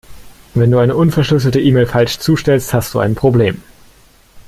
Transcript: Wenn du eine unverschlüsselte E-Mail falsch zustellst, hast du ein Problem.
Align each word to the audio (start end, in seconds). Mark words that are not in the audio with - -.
Wenn 0.55 0.71
du 0.71 0.79
eine 0.79 0.95
unverschlüsselte 0.95 1.59
E-Mail 1.61 1.85
falsch 1.85 2.17
zustellst, 2.17 2.73
hast 2.73 2.91
du 2.95 2.99
ein 2.99 3.13
Problem. 3.13 3.61